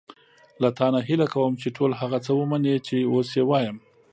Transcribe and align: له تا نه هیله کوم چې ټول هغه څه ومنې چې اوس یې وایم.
له 0.61 0.69
تا 0.77 0.87
نه 0.93 0.99
هیله 1.07 1.27
کوم 1.33 1.53
چې 1.61 1.67
ټول 1.77 1.91
هغه 2.01 2.17
څه 2.25 2.31
ومنې 2.39 2.75
چې 2.87 2.95
اوس 3.11 3.29
یې 3.37 3.43
وایم. 3.49 3.77